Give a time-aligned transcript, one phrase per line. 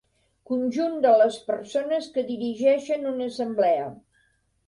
[0.51, 3.87] Conjunt de les persones que dirigeixen una assemblea.